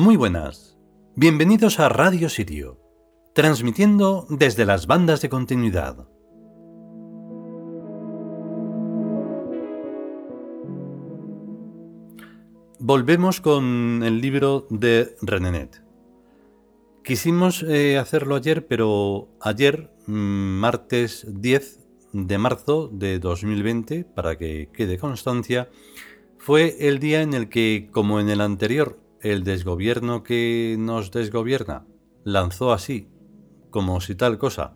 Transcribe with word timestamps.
Muy 0.00 0.14
buenas. 0.14 0.78
Bienvenidos 1.16 1.80
a 1.80 1.88
Radio 1.88 2.28
Sirio, 2.28 2.78
transmitiendo 3.34 4.28
desde 4.30 4.64
las 4.64 4.86
bandas 4.86 5.22
de 5.22 5.28
continuidad. 5.28 6.06
Volvemos 12.78 13.40
con 13.40 14.04
el 14.04 14.20
libro 14.20 14.68
de 14.70 15.16
Renenet. 15.20 15.82
Quisimos 17.02 17.64
eh, 17.64 17.98
hacerlo 17.98 18.36
ayer, 18.36 18.68
pero 18.68 19.36
ayer, 19.40 19.90
mm, 20.06 20.12
martes 20.60 21.26
10 21.28 21.80
de 22.12 22.38
marzo 22.38 22.88
de 22.92 23.18
2020, 23.18 24.04
para 24.04 24.38
que 24.38 24.70
quede 24.72 24.96
constancia, 24.96 25.68
fue 26.38 26.76
el 26.86 27.00
día 27.00 27.20
en 27.22 27.34
el 27.34 27.48
que, 27.48 27.88
como 27.90 28.20
en 28.20 28.28
el 28.28 28.40
anterior, 28.40 29.07
el 29.20 29.44
desgobierno 29.44 30.22
que 30.22 30.76
nos 30.78 31.10
desgobierna 31.10 31.86
lanzó 32.24 32.72
así, 32.72 33.08
como 33.70 34.00
si 34.00 34.14
tal 34.14 34.38
cosa, 34.38 34.74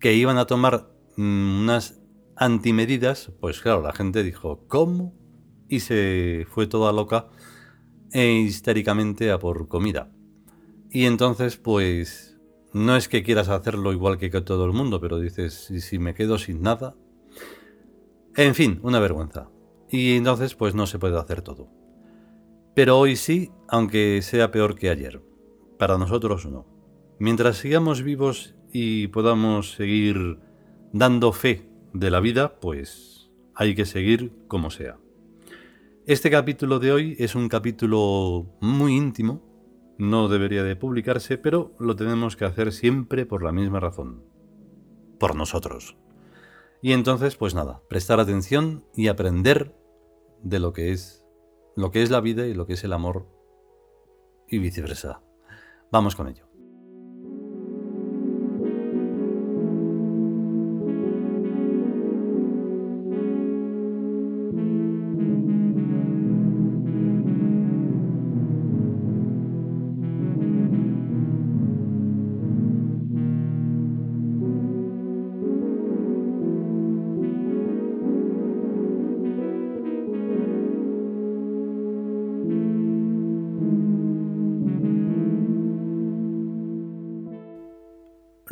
que 0.00 0.14
iban 0.14 0.38
a 0.38 0.46
tomar 0.46 0.90
mm, 1.16 1.60
unas 1.60 2.00
antimedidas, 2.36 3.32
pues 3.40 3.60
claro, 3.60 3.82
la 3.82 3.92
gente 3.92 4.22
dijo, 4.22 4.64
¿cómo? 4.68 5.14
Y 5.68 5.80
se 5.80 6.46
fue 6.50 6.66
toda 6.66 6.92
loca 6.92 7.28
e 8.12 8.32
histéricamente 8.32 9.30
a 9.30 9.38
por 9.38 9.68
comida. 9.68 10.10
Y 10.90 11.06
entonces, 11.06 11.56
pues, 11.56 12.38
no 12.72 12.96
es 12.96 13.08
que 13.08 13.22
quieras 13.22 13.48
hacerlo 13.48 13.92
igual 13.92 14.18
que 14.18 14.30
todo 14.30 14.64
el 14.64 14.72
mundo, 14.72 15.00
pero 15.00 15.18
dices, 15.18 15.70
¿y 15.70 15.80
si 15.80 15.98
me 15.98 16.14
quedo 16.14 16.38
sin 16.38 16.62
nada? 16.62 16.94
En 18.36 18.54
fin, 18.54 18.80
una 18.82 19.00
vergüenza. 19.00 19.48
Y 19.90 20.16
entonces, 20.16 20.54
pues 20.54 20.74
no 20.74 20.86
se 20.86 20.98
puede 20.98 21.18
hacer 21.18 21.42
todo. 21.42 21.68
Pero 22.74 22.98
hoy 22.98 23.14
sí, 23.14 23.52
aunque 23.68 24.20
sea 24.22 24.50
peor 24.50 24.74
que 24.74 24.90
ayer. 24.90 25.22
Para 25.78 25.96
nosotros 25.96 26.46
no. 26.46 26.66
Mientras 27.20 27.56
sigamos 27.58 28.02
vivos 28.02 28.56
y 28.72 29.06
podamos 29.08 29.72
seguir 29.72 30.40
dando 30.92 31.32
fe 31.32 31.68
de 31.92 32.10
la 32.10 32.18
vida, 32.18 32.58
pues 32.58 33.30
hay 33.54 33.76
que 33.76 33.86
seguir 33.86 34.32
como 34.48 34.70
sea. 34.70 34.98
Este 36.06 36.30
capítulo 36.30 36.80
de 36.80 36.92
hoy 36.92 37.16
es 37.20 37.36
un 37.36 37.48
capítulo 37.48 38.46
muy 38.60 38.96
íntimo, 38.96 39.40
no 39.96 40.28
debería 40.28 40.64
de 40.64 40.74
publicarse, 40.74 41.38
pero 41.38 41.72
lo 41.78 41.94
tenemos 41.94 42.36
que 42.36 42.44
hacer 42.44 42.72
siempre 42.72 43.24
por 43.24 43.44
la 43.44 43.52
misma 43.52 43.78
razón, 43.78 44.24
por 45.20 45.36
nosotros. 45.36 45.96
Y 46.82 46.92
entonces, 46.92 47.36
pues 47.36 47.54
nada, 47.54 47.80
prestar 47.88 48.18
atención 48.18 48.84
y 48.96 49.06
aprender 49.06 49.74
de 50.42 50.58
lo 50.58 50.72
que 50.72 50.90
es 50.90 51.23
lo 51.76 51.90
que 51.90 52.02
es 52.02 52.10
la 52.10 52.20
vida 52.20 52.46
y 52.46 52.54
lo 52.54 52.66
que 52.66 52.74
es 52.74 52.84
el 52.84 52.92
amor 52.92 53.26
y 54.48 54.58
viceversa. 54.58 55.22
Vamos 55.90 56.16
con 56.16 56.28
ello. 56.28 56.48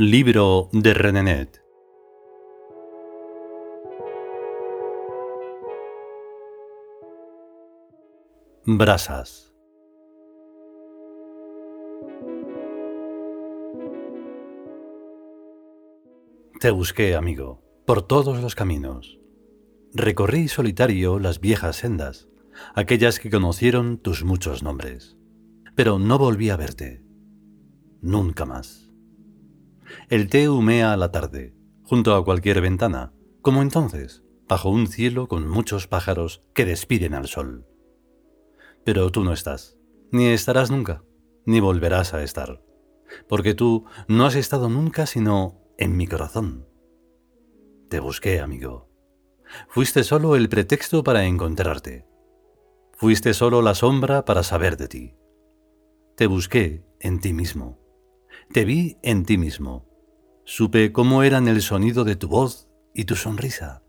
Libro 0.04 0.68
de 0.72 0.94
Renenet. 0.94 1.62
Brasas. 8.66 9.54
Te 16.58 16.72
busqué, 16.72 17.14
amigo, 17.14 17.62
por 17.86 18.02
todos 18.02 18.42
los 18.42 18.56
caminos. 18.56 19.20
Recorrí 19.94 20.48
solitario 20.48 21.20
las 21.20 21.38
viejas 21.38 21.76
sendas, 21.76 22.28
aquellas 22.74 23.20
que 23.20 23.30
conocieron 23.30 23.98
tus 23.98 24.24
muchos 24.24 24.64
nombres. 24.64 25.16
Pero 25.76 26.00
no 26.00 26.18
volví 26.18 26.50
a 26.50 26.56
verte. 26.56 27.04
Nunca 28.00 28.44
más. 28.44 28.91
El 30.08 30.28
té 30.28 30.48
humea 30.48 30.92
a 30.92 30.96
la 30.96 31.10
tarde, 31.10 31.54
junto 31.82 32.14
a 32.14 32.24
cualquier 32.24 32.60
ventana, 32.60 33.12
como 33.40 33.62
entonces, 33.62 34.22
bajo 34.48 34.70
un 34.70 34.86
cielo 34.86 35.28
con 35.28 35.48
muchos 35.48 35.86
pájaros 35.86 36.42
que 36.54 36.64
despiden 36.64 37.14
al 37.14 37.28
sol. 37.28 37.66
Pero 38.84 39.10
tú 39.10 39.24
no 39.24 39.32
estás, 39.32 39.78
ni 40.10 40.26
estarás 40.26 40.70
nunca, 40.70 41.04
ni 41.44 41.60
volverás 41.60 42.14
a 42.14 42.22
estar, 42.22 42.62
porque 43.28 43.54
tú 43.54 43.84
no 44.08 44.26
has 44.26 44.34
estado 44.34 44.68
nunca 44.68 45.06
sino 45.06 45.60
en 45.78 45.96
mi 45.96 46.06
corazón. 46.06 46.66
Te 47.88 48.00
busqué, 48.00 48.40
amigo. 48.40 48.88
Fuiste 49.68 50.02
solo 50.04 50.34
el 50.36 50.48
pretexto 50.48 51.04
para 51.04 51.24
encontrarte. 51.24 52.06
Fuiste 52.94 53.34
solo 53.34 53.60
la 53.60 53.74
sombra 53.74 54.24
para 54.24 54.42
saber 54.42 54.76
de 54.76 54.88
ti. 54.88 55.14
Te 56.16 56.26
busqué 56.26 56.84
en 57.00 57.20
ti 57.20 57.32
mismo 57.32 57.81
te 58.52 58.66
vi 58.66 58.98
en 59.02 59.24
ti 59.24 59.38
mismo. 59.38 59.88
Supe 60.44 60.92
cómo 60.92 61.22
eran 61.22 61.48
el 61.48 61.62
sonido 61.62 62.04
de 62.04 62.16
tu 62.16 62.28
voz 62.28 62.68
y 62.94 63.06
tu 63.06 63.16
sonrisa. 63.16 63.82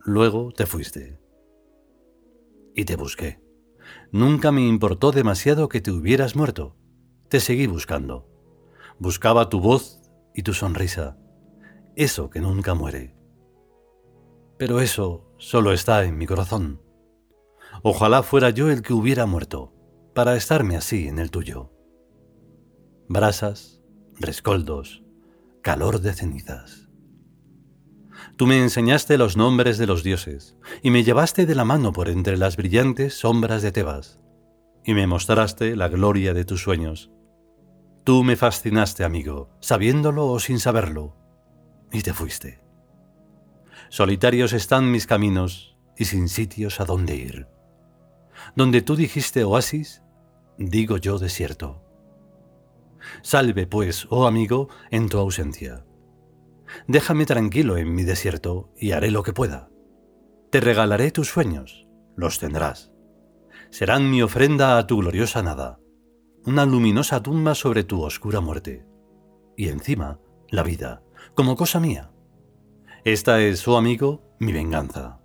Luego 0.00 0.50
te 0.50 0.66
fuiste. 0.66 1.20
Y 2.74 2.84
te 2.84 2.96
busqué. 2.96 3.40
Nunca 4.10 4.50
me 4.50 4.66
importó 4.66 5.12
demasiado 5.12 5.68
que 5.68 5.80
te 5.80 5.92
hubieras 5.92 6.34
muerto. 6.34 6.76
Te 7.28 7.38
seguí 7.38 7.68
buscando. 7.68 8.28
Buscaba 8.98 9.48
tu 9.48 9.60
voz 9.60 10.00
y 10.34 10.42
tu 10.42 10.52
sonrisa. 10.52 11.16
Eso 11.94 12.30
que 12.30 12.40
nunca 12.40 12.74
muere. 12.74 13.14
Pero 14.58 14.80
eso 14.80 15.30
solo 15.38 15.72
está 15.72 16.04
en 16.04 16.18
mi 16.18 16.26
corazón. 16.26 16.82
Ojalá 17.84 18.24
fuera 18.24 18.50
yo 18.50 18.70
el 18.70 18.82
que 18.82 18.92
hubiera 18.92 19.26
muerto, 19.26 19.72
para 20.14 20.34
estarme 20.34 20.76
así 20.76 21.06
en 21.06 21.18
el 21.18 21.30
tuyo 21.30 21.75
brasas, 23.08 23.80
rescoldos, 24.18 25.02
calor 25.62 26.00
de 26.00 26.12
cenizas. 26.12 26.88
Tú 28.36 28.46
me 28.46 28.58
enseñaste 28.58 29.18
los 29.18 29.36
nombres 29.36 29.78
de 29.78 29.86
los 29.86 30.02
dioses, 30.02 30.56
y 30.82 30.90
me 30.90 31.04
llevaste 31.04 31.46
de 31.46 31.54
la 31.54 31.64
mano 31.64 31.92
por 31.92 32.08
entre 32.08 32.36
las 32.36 32.56
brillantes 32.56 33.14
sombras 33.14 33.62
de 33.62 33.72
Tebas, 33.72 34.20
y 34.84 34.94
me 34.94 35.06
mostraste 35.06 35.76
la 35.76 35.88
gloria 35.88 36.34
de 36.34 36.44
tus 36.44 36.62
sueños. 36.62 37.10
Tú 38.04 38.24
me 38.24 38.36
fascinaste, 38.36 39.04
amigo, 39.04 39.50
sabiéndolo 39.60 40.26
o 40.26 40.38
sin 40.38 40.58
saberlo, 40.58 41.16
y 41.92 42.02
te 42.02 42.12
fuiste. 42.12 42.60
Solitarios 43.88 44.52
están 44.52 44.90
mis 44.90 45.06
caminos 45.06 45.76
y 45.96 46.06
sin 46.06 46.28
sitios 46.28 46.80
a 46.80 46.84
dónde 46.84 47.16
ir. 47.16 47.46
Donde 48.54 48.82
tú 48.82 48.96
dijiste 48.96 49.44
oasis, 49.44 50.02
digo 50.58 50.98
yo 50.98 51.18
desierto. 51.18 51.85
Salve, 53.22 53.66
pues, 53.66 54.06
oh 54.10 54.26
amigo, 54.26 54.68
en 54.90 55.08
tu 55.08 55.18
ausencia. 55.18 55.84
Déjame 56.86 57.26
tranquilo 57.26 57.76
en 57.76 57.94
mi 57.94 58.02
desierto 58.02 58.72
y 58.76 58.92
haré 58.92 59.10
lo 59.10 59.22
que 59.22 59.32
pueda. 59.32 59.70
Te 60.50 60.60
regalaré 60.60 61.10
tus 61.10 61.28
sueños, 61.28 61.86
los 62.16 62.38
tendrás. 62.38 62.92
Serán 63.70 64.10
mi 64.10 64.22
ofrenda 64.22 64.78
a 64.78 64.86
tu 64.86 64.98
gloriosa 64.98 65.42
nada, 65.42 65.80
una 66.44 66.64
luminosa 66.64 67.22
tumba 67.22 67.54
sobre 67.54 67.84
tu 67.84 68.02
oscura 68.02 68.40
muerte. 68.40 68.86
Y 69.56 69.68
encima, 69.68 70.20
la 70.48 70.62
vida, 70.62 71.02
como 71.34 71.56
cosa 71.56 71.80
mía. 71.80 72.12
Esta 73.04 73.40
es, 73.40 73.66
oh 73.66 73.76
amigo, 73.76 74.22
mi 74.38 74.52
venganza. 74.52 75.20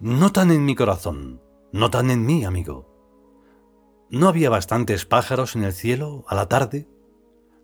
Notan 0.00 0.52
en 0.52 0.64
mi 0.64 0.76
corazón, 0.76 1.42
no 1.72 1.90
tan 1.90 2.10
en 2.10 2.24
mí, 2.24 2.44
amigo. 2.44 2.88
¿No 4.10 4.28
había 4.28 4.50
bastantes 4.50 5.04
pájaros 5.04 5.54
en 5.54 5.64
el 5.64 5.72
cielo 5.72 6.24
a 6.28 6.34
la 6.34 6.48
tarde? 6.48 6.88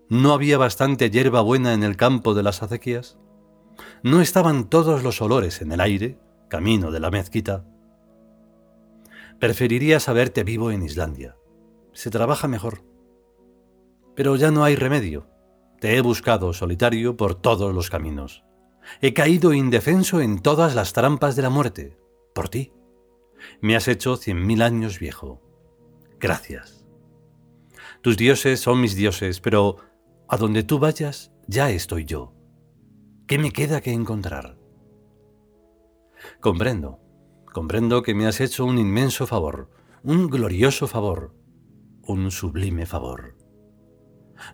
¿No 0.08 0.32
había 0.32 0.58
bastante 0.58 1.10
hierba 1.10 1.40
buena 1.40 1.72
en 1.72 1.82
el 1.82 1.96
campo 1.96 2.34
de 2.34 2.42
las 2.42 2.62
acequias? 2.62 3.18
¿No 4.02 4.20
estaban 4.20 4.68
todos 4.68 5.02
los 5.02 5.22
olores 5.22 5.62
en 5.62 5.72
el 5.72 5.80
aire, 5.80 6.18
camino 6.48 6.90
de 6.90 7.00
la 7.00 7.10
mezquita? 7.10 7.64
Preferiría 9.40 10.00
saberte 10.00 10.44
vivo 10.44 10.70
en 10.70 10.82
Islandia. 10.82 11.36
Se 11.92 12.10
trabaja 12.10 12.46
mejor. 12.46 12.84
Pero 14.14 14.36
ya 14.36 14.50
no 14.50 14.64
hay 14.64 14.76
remedio. 14.76 15.26
Te 15.80 15.96
he 15.96 16.00
buscado 16.02 16.52
solitario 16.52 17.16
por 17.16 17.34
todos 17.34 17.74
los 17.74 17.90
caminos. 17.90 18.44
He 19.00 19.14
caído 19.14 19.54
indefenso 19.54 20.20
en 20.20 20.40
todas 20.40 20.74
las 20.74 20.92
trampas 20.92 21.36
de 21.36 21.42
la 21.42 21.50
muerte 21.50 21.96
por 22.34 22.48
ti. 22.48 22.72
Me 23.60 23.76
has 23.76 23.88
hecho 23.88 24.16
cien 24.16 24.46
mil 24.46 24.62
años 24.62 24.98
viejo. 24.98 25.40
Gracias. 26.18 26.86
Tus 28.00 28.16
dioses 28.16 28.60
son 28.60 28.80
mis 28.80 28.96
dioses, 28.96 29.40
pero 29.40 29.76
a 30.28 30.36
donde 30.36 30.62
tú 30.62 30.78
vayas 30.78 31.32
ya 31.46 31.70
estoy 31.70 32.04
yo. 32.04 32.32
¿Qué 33.26 33.38
me 33.38 33.50
queda 33.50 33.80
que 33.80 33.92
encontrar? 33.92 34.58
Comprendo, 36.40 37.00
comprendo 37.52 38.02
que 38.02 38.14
me 38.14 38.26
has 38.26 38.40
hecho 38.40 38.64
un 38.64 38.78
inmenso 38.78 39.26
favor, 39.26 39.70
un 40.02 40.28
glorioso 40.28 40.86
favor, 40.86 41.34
un 42.02 42.30
sublime 42.30 42.86
favor. 42.86 43.36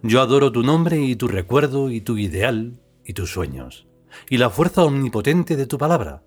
Yo 0.02 0.20
adoro 0.20 0.52
tu 0.52 0.62
nombre 0.62 1.00
y 1.00 1.16
tu 1.16 1.26
recuerdo 1.26 1.90
y 1.90 2.00
tu 2.00 2.18
ideal 2.18 2.80
y 3.04 3.14
tus 3.14 3.32
sueños, 3.32 3.88
y 4.28 4.36
la 4.36 4.50
fuerza 4.50 4.84
omnipotente 4.84 5.56
de 5.56 5.66
tu 5.66 5.78
palabra. 5.78 6.22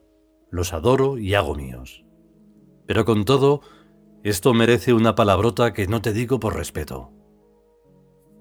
Los 0.49 0.73
adoro 0.73 1.17
y 1.17 1.33
hago 1.33 1.55
míos. 1.55 2.03
Pero 2.85 3.05
con 3.05 3.25
todo, 3.25 3.61
esto 4.23 4.53
merece 4.53 4.93
una 4.93 5.15
palabrota 5.15 5.73
que 5.73 5.87
no 5.87 6.01
te 6.01 6.13
digo 6.13 6.39
por 6.39 6.55
respeto. 6.55 7.11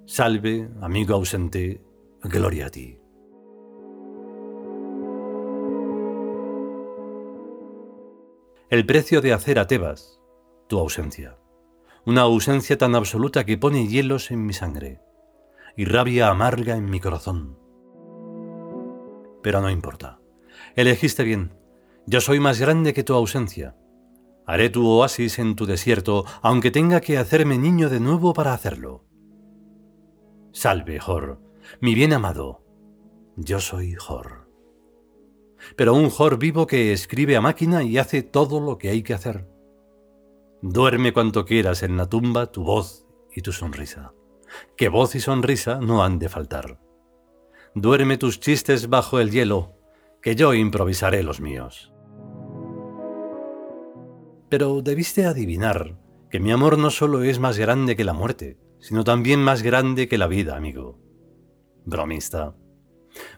Salve, 0.06 0.68
amigo 0.80 1.14
ausente, 1.14 1.82
gloria 2.22 2.66
a 2.66 2.70
ti. 2.70 2.98
El 8.68 8.86
precio 8.86 9.20
de 9.20 9.32
hacer 9.32 9.58
a 9.58 9.66
Tebas, 9.66 10.20
tu 10.66 10.78
ausencia. 10.78 11.36
Una 12.06 12.22
ausencia 12.22 12.78
tan 12.78 12.94
absoluta 12.94 13.44
que 13.44 13.58
pone 13.58 13.86
hielos 13.86 14.30
en 14.30 14.46
mi 14.46 14.54
sangre 14.54 15.00
y 15.76 15.84
rabia 15.84 16.28
amarga 16.28 16.76
en 16.76 16.86
mi 16.90 17.00
corazón. 17.00 17.58
Pero 19.42 19.60
no 19.60 19.70
importa. 19.70 20.20
Elegiste 20.76 21.22
bien. 21.22 21.52
Yo 22.06 22.20
soy 22.20 22.40
más 22.40 22.60
grande 22.60 22.94
que 22.94 23.04
tu 23.04 23.14
ausencia. 23.14 23.76
Haré 24.52 24.68
tu 24.68 24.86
oasis 24.86 25.38
en 25.38 25.56
tu 25.56 25.64
desierto, 25.64 26.26
aunque 26.42 26.70
tenga 26.70 27.00
que 27.00 27.16
hacerme 27.16 27.56
niño 27.56 27.88
de 27.88 28.00
nuevo 28.00 28.34
para 28.34 28.52
hacerlo. 28.52 29.04
Salve, 30.52 31.00
Jor, 31.00 31.40
mi 31.80 31.94
bien 31.94 32.12
amado. 32.12 32.62
Yo 33.36 33.60
soy 33.60 33.94
Jor. 33.94 34.48
Pero 35.76 35.94
un 35.94 36.10
Jor 36.10 36.38
vivo 36.38 36.66
que 36.66 36.92
escribe 36.92 37.36
a 37.36 37.40
máquina 37.40 37.82
y 37.82 37.96
hace 37.96 38.22
todo 38.22 38.60
lo 38.60 38.76
que 38.76 38.90
hay 38.90 39.02
que 39.02 39.14
hacer. 39.14 39.48
Duerme 40.60 41.14
cuanto 41.14 41.46
quieras 41.46 41.82
en 41.82 41.96
la 41.96 42.06
tumba 42.06 42.52
tu 42.52 42.62
voz 42.62 43.06
y 43.34 43.40
tu 43.40 43.52
sonrisa 43.52 44.12
que 44.76 44.88
voz 44.88 45.14
y 45.14 45.20
sonrisa 45.20 45.78
no 45.80 46.04
han 46.04 46.18
de 46.18 46.28
faltar. 46.28 46.78
Duerme 47.74 48.18
tus 48.18 48.40
chistes 48.40 48.88
bajo 48.88 49.18
el 49.18 49.30
hielo, 49.30 49.76
que 50.20 50.34
yo 50.36 50.54
improvisaré 50.54 51.22
los 51.22 51.40
míos. 51.40 51.91
Pero 54.52 54.82
debiste 54.82 55.24
adivinar 55.24 55.96
que 56.30 56.38
mi 56.38 56.52
amor 56.52 56.76
no 56.76 56.90
solo 56.90 57.22
es 57.22 57.38
más 57.38 57.56
grande 57.56 57.96
que 57.96 58.04
la 58.04 58.12
muerte, 58.12 58.58
sino 58.80 59.02
también 59.02 59.42
más 59.42 59.62
grande 59.62 60.08
que 60.08 60.18
la 60.18 60.26
vida, 60.26 60.58
amigo. 60.58 60.98
Bromista. 61.86 62.54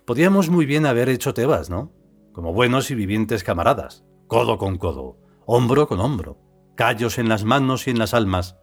Podíamos 0.05 0.51
muy 0.51 0.67
bien 0.67 0.87
haber 0.87 1.09
hecho 1.09 1.33
Tebas, 1.33 1.71
¿no? 1.71 1.93
Como 2.33 2.53
buenos 2.53 2.91
y 2.91 2.97
vivientes 2.97 3.45
camaradas, 3.45 4.05
codo 4.27 4.59
con 4.59 4.77
codo, 4.77 5.17
hombro 5.47 5.87
con 5.87 6.01
hombro, 6.01 6.41
callos 6.75 7.19
en 7.19 7.29
las 7.29 7.45
manos 7.45 7.87
y 7.87 7.91
en 7.91 8.01
las 8.01 8.13
almas, 8.13 8.57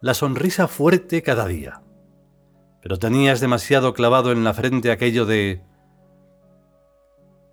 la 0.00 0.14
sonrisa 0.14 0.66
fuerte 0.66 1.22
cada 1.22 1.46
día 1.46 1.84
pero 2.82 2.98
tenías 2.98 3.40
demasiado 3.40 3.94
clavado 3.94 4.30
en 4.30 4.42
la 4.44 4.52
frente 4.52 4.90
aquello 4.90 5.24
de... 5.24 5.62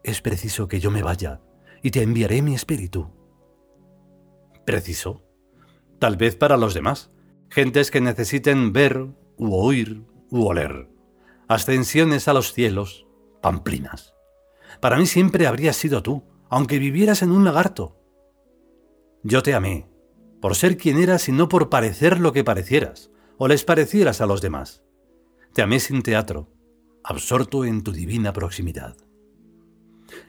Es 0.04 0.20
preciso 0.20 0.68
que 0.68 0.82
yo 0.82 0.92
me 0.92 1.04
vaya 1.04 1.40
y 1.82 1.92
te 1.92 2.02
enviaré 2.02 2.42
mi 2.42 2.54
espíritu. 2.54 3.21
¿Preciso? 4.66 5.24
Tal 6.00 6.18
vez 6.18 6.36
para 6.36 6.58
los 6.58 6.74
demás, 6.74 7.12
gentes 7.50 7.92
que 7.92 8.02
necesiten 8.02 8.74
ver 8.74 9.08
u 9.38 9.56
oír 9.56 10.04
u 10.30 10.46
oler. 10.46 10.90
Ascensiones 11.48 12.28
a 12.28 12.34
los 12.34 12.54
cielos, 12.54 13.06
pamplinas. 13.42 14.14
Para 14.80 14.98
mí 14.98 15.06
siempre 15.06 15.48
habrías 15.48 15.76
sido 15.76 16.02
tú, 16.02 16.24
aunque 16.50 16.80
vivieras 16.80 17.22
en 17.22 17.32
un 17.32 17.44
lagarto. 17.44 17.98
Yo 19.24 19.44
te 19.44 19.54
amé, 19.54 19.90
por 20.42 20.56
ser 20.56 20.78
quien 20.78 20.98
eras 20.98 21.30
y 21.30 21.32
no 21.32 21.48
por 21.48 21.70
parecer 21.70 22.20
lo 22.20 22.34
que 22.34 22.44
parecieras, 22.44 23.12
o 23.38 23.48
les 23.48 23.64
parecieras 23.64 24.22
a 24.22 24.26
los 24.26 24.42
demás. 24.42 24.84
Te 25.54 25.62
amé 25.62 25.80
sin 25.80 26.02
teatro, 26.02 26.50
absorto 27.04 27.66
en 27.66 27.84
tu 27.84 27.92
divina 27.92 28.34
proximidad. 28.34 28.96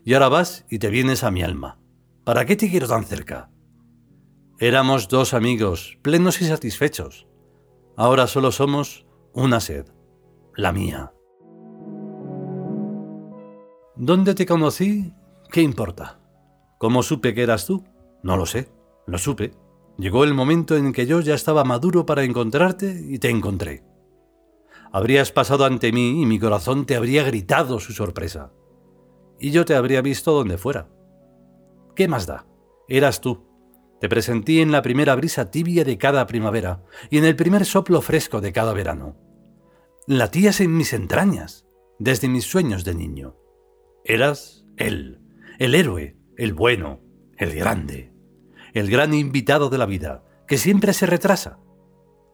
Y 0.04 0.14
ahora 0.14 0.28
vas 0.28 0.66
y 0.68 0.78
te 0.78 0.90
vienes 0.90 1.24
a 1.24 1.30
mi 1.30 1.42
alma. 1.42 1.78
¿Para 2.24 2.44
qué 2.44 2.56
te 2.56 2.70
quiero 2.70 2.88
tan 2.88 3.04
cerca? 3.04 3.50
Éramos 4.62 5.08
dos 5.08 5.34
amigos, 5.34 5.98
plenos 6.02 6.40
y 6.40 6.44
satisfechos. 6.44 7.26
Ahora 7.96 8.28
solo 8.28 8.52
somos 8.52 9.04
una 9.32 9.58
sed, 9.58 9.86
la 10.54 10.70
mía. 10.70 11.12
¿Dónde 13.96 14.36
te 14.36 14.46
conocí? 14.46 15.12
¿Qué 15.50 15.62
importa? 15.62 16.20
¿Cómo 16.78 17.02
supe 17.02 17.34
que 17.34 17.42
eras 17.42 17.66
tú? 17.66 17.82
No 18.22 18.36
lo 18.36 18.46
sé, 18.46 18.68
lo 19.04 19.18
supe. 19.18 19.50
Llegó 19.98 20.22
el 20.22 20.32
momento 20.32 20.76
en 20.76 20.92
que 20.92 21.06
yo 21.06 21.18
ya 21.18 21.34
estaba 21.34 21.64
maduro 21.64 22.06
para 22.06 22.22
encontrarte 22.22 23.04
y 23.04 23.18
te 23.18 23.30
encontré. 23.30 23.82
Habrías 24.92 25.32
pasado 25.32 25.64
ante 25.64 25.90
mí 25.90 26.22
y 26.22 26.24
mi 26.24 26.38
corazón 26.38 26.86
te 26.86 26.94
habría 26.94 27.24
gritado 27.24 27.80
su 27.80 27.92
sorpresa. 27.92 28.52
Y 29.40 29.50
yo 29.50 29.64
te 29.64 29.74
habría 29.74 30.02
visto 30.02 30.30
donde 30.30 30.56
fuera. 30.56 30.88
¿Qué 31.96 32.06
más 32.06 32.26
da? 32.28 32.46
Eras 32.86 33.20
tú. 33.20 33.51
Te 34.02 34.08
presentí 34.08 34.60
en 34.60 34.72
la 34.72 34.82
primera 34.82 35.14
brisa 35.14 35.52
tibia 35.52 35.84
de 35.84 35.96
cada 35.96 36.26
primavera 36.26 36.82
y 37.08 37.18
en 37.18 37.24
el 37.24 37.36
primer 37.36 37.64
soplo 37.64 38.02
fresco 38.02 38.40
de 38.40 38.52
cada 38.52 38.72
verano. 38.72 39.16
Latías 40.08 40.60
en 40.60 40.76
mis 40.76 40.92
entrañas, 40.92 41.68
desde 42.00 42.28
mis 42.28 42.42
sueños 42.42 42.84
de 42.84 42.96
niño. 42.96 43.36
Eras 44.04 44.66
él, 44.76 45.20
el 45.60 45.76
héroe, 45.76 46.16
el 46.36 46.52
bueno, 46.52 47.00
el 47.36 47.54
grande, 47.54 48.12
el 48.74 48.90
gran 48.90 49.14
invitado 49.14 49.70
de 49.70 49.78
la 49.78 49.86
vida, 49.86 50.24
que 50.48 50.58
siempre 50.58 50.94
se 50.94 51.06
retrasa. 51.06 51.60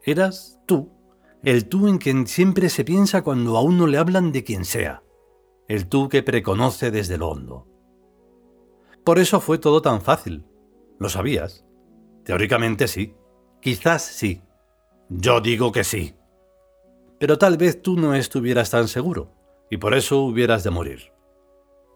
Eras 0.02 0.62
tú 0.66 0.90
el 1.44 1.68
tú 1.68 1.86
en 1.86 1.98
quien 1.98 2.26
siempre 2.26 2.70
se 2.70 2.82
piensa 2.82 3.22
cuando 3.22 3.58
a 3.58 3.62
uno 3.62 3.86
le 3.86 3.98
hablan 3.98 4.32
de 4.32 4.42
quien 4.42 4.64
sea, 4.64 5.02
el 5.68 5.86
tú 5.86 6.08
que 6.08 6.22
preconoce 6.22 6.90
desde 6.90 7.18
lo 7.18 7.28
hondo. 7.28 7.68
Por 9.04 9.18
eso 9.18 9.38
fue 9.40 9.58
todo 9.58 9.82
tan 9.82 10.00
fácil. 10.00 10.47
¿Lo 10.98 11.08
sabías? 11.08 11.64
Teóricamente 12.24 12.88
sí. 12.88 13.14
Quizás 13.60 14.02
sí. 14.02 14.42
Yo 15.08 15.40
digo 15.40 15.72
que 15.72 15.84
sí. 15.84 16.14
Pero 17.18 17.38
tal 17.38 17.56
vez 17.56 17.82
tú 17.82 17.96
no 17.96 18.14
estuvieras 18.14 18.70
tan 18.70 18.88
seguro, 18.88 19.32
y 19.70 19.78
por 19.78 19.94
eso 19.94 20.20
hubieras 20.20 20.62
de 20.64 20.70
morir. 20.70 21.12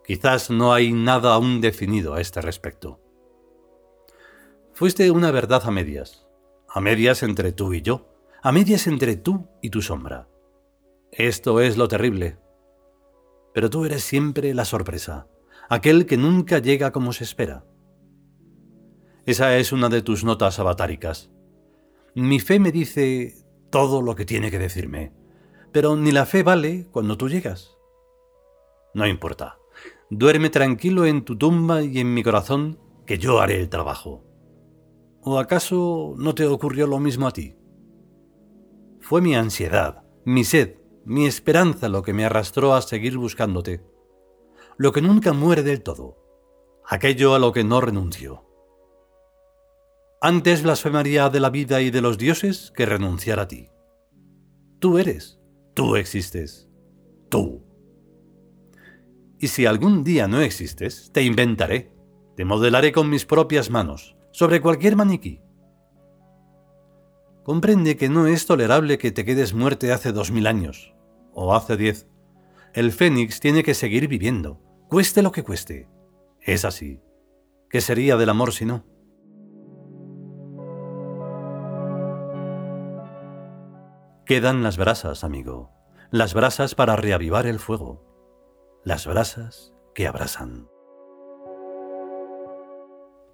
Quizás 0.05 0.49
no 0.49 0.73
hay 0.73 0.91
nada 0.91 1.33
aún 1.33 1.61
definido 1.61 2.13
a 2.13 2.21
este 2.21 2.41
respecto. 2.41 2.99
Fuiste 4.73 5.11
una 5.11 5.31
verdad 5.31 5.61
a 5.65 5.71
medias, 5.71 6.27
a 6.67 6.81
medias 6.81 7.23
entre 7.23 7.51
tú 7.53 7.73
y 7.73 7.81
yo, 7.81 8.09
a 8.41 8.51
medias 8.51 8.87
entre 8.87 9.15
tú 9.15 9.47
y 9.61 9.69
tu 9.69 9.81
sombra. 9.81 10.27
Esto 11.11 11.61
es 11.61 11.77
lo 11.77 11.87
terrible. 11.87 12.37
Pero 13.53 13.69
tú 13.69 13.85
eres 13.85 14.03
siempre 14.03 14.53
la 14.53 14.65
sorpresa, 14.65 15.27
aquel 15.69 16.05
que 16.05 16.17
nunca 16.17 16.57
llega 16.57 16.91
como 16.91 17.13
se 17.13 17.23
espera. 17.23 17.63
Esa 19.25 19.57
es 19.57 19.71
una 19.71 19.87
de 19.87 20.01
tus 20.01 20.25
notas 20.25 20.59
avatáricas. 20.59 21.31
Mi 22.13 22.41
fe 22.41 22.59
me 22.59 22.73
dice 22.73 23.35
todo 23.69 24.01
lo 24.01 24.15
que 24.15 24.25
tiene 24.25 24.51
que 24.51 24.59
decirme, 24.59 25.13
pero 25.71 25.95
ni 25.95 26.11
la 26.11 26.25
fe 26.25 26.43
vale 26.43 26.87
cuando 26.91 27.17
tú 27.17 27.29
llegas. 27.29 27.77
No 28.93 29.07
importa. 29.07 29.57
Duerme 30.09 30.49
tranquilo 30.49 31.05
en 31.05 31.23
tu 31.23 31.37
tumba 31.37 31.81
y 31.81 31.99
en 31.99 32.13
mi 32.13 32.21
corazón, 32.21 32.79
que 33.05 33.17
yo 33.17 33.39
haré 33.39 33.61
el 33.61 33.69
trabajo. 33.69 34.25
¿O 35.21 35.39
acaso 35.39 36.15
no 36.17 36.35
te 36.35 36.45
ocurrió 36.45 36.85
lo 36.85 36.99
mismo 36.99 37.25
a 37.25 37.31
ti? 37.31 37.55
Fue 38.99 39.21
mi 39.21 39.35
ansiedad, 39.35 40.03
mi 40.25 40.43
sed, 40.43 40.75
mi 41.05 41.25
esperanza 41.25 41.87
lo 41.87 42.03
que 42.03 42.13
me 42.13 42.25
arrastró 42.25 42.73
a 42.73 42.81
seguir 42.81 43.17
buscándote. 43.17 43.85
Lo 44.75 44.91
que 44.91 45.01
nunca 45.01 45.31
muere 45.31 45.63
del 45.63 45.81
todo. 45.81 46.17
Aquello 46.85 47.35
a 47.35 47.39
lo 47.39 47.53
que 47.53 47.63
no 47.63 47.79
renuncio. 47.79 48.52
Antes 50.25 50.63
blasfemaría 50.63 51.29
de 51.29 51.41
la 51.41 51.49
vida 51.49 51.81
y 51.81 51.91
de 51.91 51.99
los 51.99 52.17
dioses 52.17 52.71
que 52.73 52.85
renunciar 52.85 53.41
a 53.41 53.49
ti. 53.49 53.67
Tú 54.79 54.97
eres, 54.97 55.37
tú 55.73 55.97
existes, 55.97 56.69
tú. 57.27 57.61
Y 59.37 59.49
si 59.49 59.65
algún 59.65 60.05
día 60.05 60.29
no 60.29 60.39
existes, 60.39 61.11
te 61.11 61.23
inventaré, 61.23 61.91
te 62.37 62.45
modelaré 62.45 62.93
con 62.93 63.09
mis 63.09 63.25
propias 63.25 63.69
manos, 63.69 64.15
sobre 64.31 64.61
cualquier 64.61 64.95
maniquí, 64.95 65.41
Comprende 67.43 67.97
que 67.97 68.07
no 68.07 68.25
es 68.25 68.45
tolerable 68.45 68.97
que 68.97 69.11
te 69.11 69.25
quedes 69.25 69.53
muerte 69.53 69.91
hace 69.91 70.13
dos 70.13 70.31
mil 70.31 70.47
años, 70.47 70.93
o 71.33 71.53
hace 71.53 71.75
diez. 71.75 72.07
El 72.73 72.93
fénix 72.93 73.41
tiene 73.41 73.61
que 73.61 73.73
seguir 73.73 74.07
viviendo, 74.07 74.61
cueste 74.87 75.21
lo 75.21 75.33
que 75.33 75.43
cueste. 75.43 75.89
Es 76.39 76.63
así. 76.63 77.01
¿Qué 77.69 77.81
sería 77.81 78.15
del 78.15 78.29
amor 78.29 78.53
si 78.53 78.63
no? 78.63 78.92
Quedan 84.25 84.63
las 84.63 84.77
brasas, 84.77 85.25
amigo, 85.25 85.69
las 86.09 86.33
brasas 86.33 86.75
para 86.75 86.95
reavivar 86.95 87.45
el 87.45 87.59
fuego, 87.59 88.05
las 88.85 89.05
brasas 89.05 89.73
que 89.93 90.07
abrasan. 90.07 90.69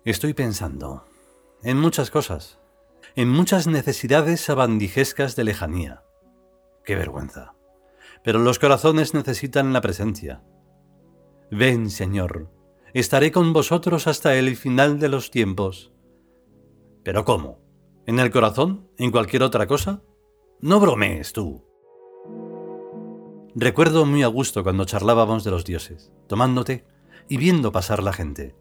Estoy 0.03 0.33
pensando 0.33 1.05
en 1.61 1.77
muchas 1.77 2.09
cosas, 2.09 2.59
en 3.15 3.29
muchas 3.29 3.67
necesidades 3.67 4.41
sabandijescas 4.41 5.35
de 5.35 5.43
lejanía. 5.43 6.03
Qué 6.83 6.95
vergüenza. 6.95 7.53
Pero 8.23 8.39
los 8.39 8.57
corazones 8.57 9.13
necesitan 9.13 9.73
la 9.73 9.81
presencia. 9.81 10.41
Ven, 11.51 11.91
Señor, 11.91 12.49
estaré 12.95 13.31
con 13.31 13.53
vosotros 13.53 14.07
hasta 14.07 14.35
el 14.35 14.55
final 14.55 14.97
de 14.97 15.09
los 15.09 15.29
tiempos. 15.29 15.93
¿Pero 17.03 17.25
cómo? 17.25 17.59
¿En 18.07 18.17
el 18.17 18.31
corazón? 18.31 18.89
¿En 18.97 19.11
cualquier 19.11 19.43
otra 19.43 19.67
cosa? 19.67 20.01
No 20.61 20.81
bromees 20.81 21.31
tú. 21.31 21.63
Recuerdo 23.55 24.05
muy 24.05 24.23
a 24.23 24.27
gusto 24.27 24.61
cuando 24.61 24.83
charlábamos 24.83 25.45
de 25.45 25.51
los 25.51 25.63
dioses, 25.63 26.11
tomándote 26.27 26.85
y 27.29 27.37
viendo 27.37 27.71
pasar 27.71 28.03
la 28.03 28.11
gente. 28.11 28.57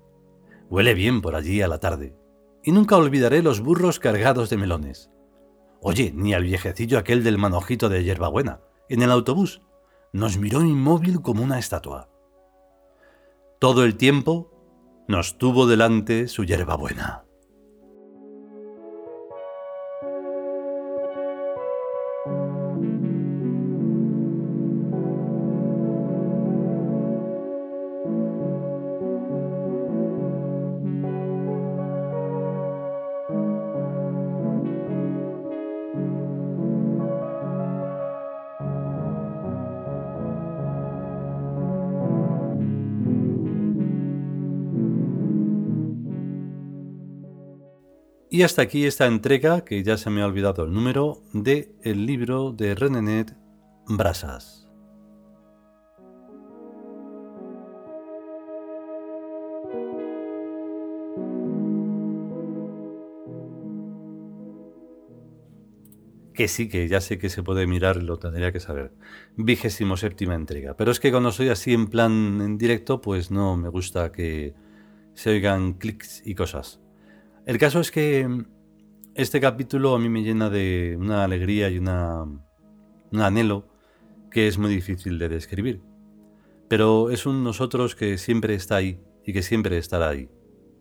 Huele 0.71 0.95
bien 0.95 1.21
por 1.21 1.35
allí 1.35 1.61
a 1.61 1.67
la 1.67 1.81
tarde, 1.81 2.17
y 2.62 2.71
nunca 2.71 2.97
olvidaré 2.97 3.43
los 3.43 3.61
burros 3.61 3.99
cargados 3.99 4.49
de 4.49 4.59
melones. 4.59 5.11
Oye, 5.81 6.12
ni 6.14 6.35
al 6.35 6.45
viejecillo 6.45 6.99
aquel 6.99 7.25
del 7.25 7.37
manojito 7.37 7.88
de 7.88 8.05
hierbabuena, 8.05 8.61
en 8.88 9.02
el 9.02 9.11
autobús, 9.11 9.61
nos 10.12 10.38
miró 10.38 10.62
inmóvil 10.62 11.21
como 11.21 11.43
una 11.43 11.59
estatua. 11.59 12.09
Todo 13.59 13.85
el 13.85 13.97
tiempo 13.97 14.52
nos 15.09 15.37
tuvo 15.37 15.67
delante 15.67 16.28
su 16.28 16.45
hierbabuena. 16.45 17.25
Y 48.38 48.45
hasta 48.45 48.62
aquí 48.62 48.87
esta 48.87 49.07
entrega, 49.07 49.64
que 49.64 49.83
ya 49.83 49.97
se 49.97 50.11
me 50.11 50.23
ha 50.23 50.26
olvidado 50.26 50.62
el 50.62 50.73
número, 50.73 51.25
de 51.33 51.75
el 51.83 52.07
libro 52.07 52.52
de 52.52 52.76
Renenet 52.76 53.35
Brasas. 53.88 54.68
Que 66.33 66.47
sí, 66.47 66.68
que 66.68 66.87
ya 66.87 67.00
sé 67.00 67.18
que 67.18 67.30
se 67.30 67.42
puede 67.42 67.66
mirar, 67.66 67.97
lo 67.97 68.21
tendría 68.21 68.52
que 68.52 68.61
saber. 68.61 68.92
Vigésimo 69.35 69.97
séptima 69.97 70.37
entrega. 70.37 70.76
Pero 70.76 70.92
es 70.92 71.00
que 71.00 71.11
cuando 71.11 71.33
soy 71.33 71.49
así 71.49 71.75
en 71.75 71.88
plan 71.88 72.40
en 72.40 72.57
directo, 72.57 73.00
pues 73.00 73.33
no 73.33 73.57
me 73.57 73.68
gusta 73.68 74.12
que 74.12 74.54
se 75.14 75.30
oigan 75.30 75.73
clics 75.73 76.23
y 76.25 76.37
cosas. 76.37 76.78
El 77.49 77.57
caso 77.57 77.81
es 77.81 77.90
que 77.90 78.28
mm, 78.28 78.45
este 79.14 79.40
capítulo 79.40 79.95
a 79.95 79.99
mí 79.99 80.11
me 80.11 80.23
llena 80.23 80.50
de 80.50 80.99
una 81.00 81.25
alegría 81.25 81.71
y 81.71 81.78
una, 81.78 82.25
un 82.25 83.21
anhelo 83.23 83.67
que 84.31 84.49
es 84.49 84.59
muy 84.59 84.69
difícil 84.69 85.19
de 85.19 85.31
describir. 85.31 85.81
Pero 86.69 87.09
es 87.09 87.25
un 87.25 87.43
nosotros 87.43 87.95
que 87.95 88.19
siempre 88.19 88.55
está 88.55 88.76
ahí 88.76 89.00
y 89.25 89.33
que 89.33 89.40
siempre 89.40 89.78
estará 89.78 90.11
ahí. 90.11 90.28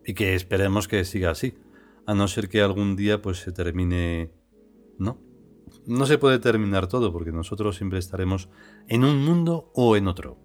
Y 0.05 0.13
que 0.13 0.35
esperemos 0.35 0.89
que 0.89 1.05
siga 1.05 1.31
así. 1.31 1.57
A 2.05 2.13
no 2.13 2.27
ser 2.27 2.49
que 2.49 2.61
algún 2.61 2.97
día 2.97 3.21
pues 3.21 3.37
se 3.37 3.53
termine... 3.53 4.33
No. 4.99 5.21
No 5.85 6.05
se 6.05 6.17
puede 6.17 6.39
terminar 6.39 6.87
todo 6.87 7.13
porque 7.13 7.31
nosotros 7.31 7.77
siempre 7.77 7.99
estaremos 7.99 8.49
en 8.89 9.05
un 9.05 9.23
mundo 9.23 9.71
o 9.73 9.95
en 9.95 10.09
otro. 10.09 10.37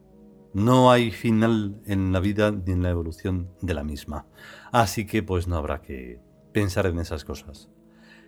No 0.54 0.90
hay 0.90 1.11
final 1.11 1.80
en 1.87 2.12
la 2.12 2.21
vida 2.21 2.50
ni 2.50 2.73
en 2.73 2.82
la 2.82 2.90
evolución 2.90 3.49
de 3.62 3.75
la 3.75 3.85
misma. 3.85 4.26
Así 4.71 5.06
que 5.06 5.23
pues 5.23 5.49
no 5.49 5.56
habrá 5.56 5.80
que 5.80 6.21
pensar 6.52 6.87
en 6.87 6.99
esas 6.99 7.25
cosas. 7.25 7.71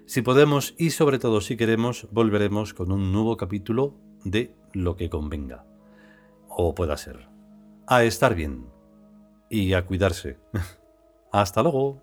Si 0.06 0.22
podemos 0.22 0.74
y 0.78 0.90
sobre 0.90 1.18
todo 1.18 1.40
si 1.40 1.56
queremos, 1.56 2.08
volveremos 2.10 2.74
con 2.74 2.92
un 2.92 3.12
nuevo 3.12 3.36
capítulo 3.36 3.94
de 4.24 4.54
lo 4.72 4.96
que 4.96 5.10
convenga. 5.10 5.66
O 6.48 6.74
pueda 6.74 6.96
ser. 6.96 7.28
A 7.86 8.04
estar 8.04 8.34
bien. 8.34 8.66
Y 9.50 9.74
a 9.74 9.84
cuidarse. 9.84 10.38
Hasta 11.32 11.62
luego. 11.62 12.02